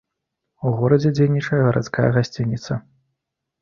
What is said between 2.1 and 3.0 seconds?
гасцініца.